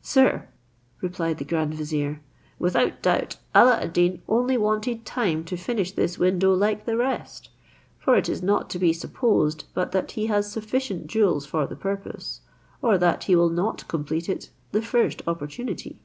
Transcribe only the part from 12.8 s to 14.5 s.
or that he will not complete it